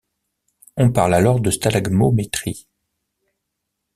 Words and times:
On 0.77 0.91
parle 0.91 1.13
alors 1.13 1.39
de 1.39 1.51
stalagmométrie. 1.51 2.67